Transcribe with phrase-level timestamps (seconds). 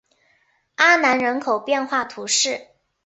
[0.77, 2.69] 阿南人口变化图示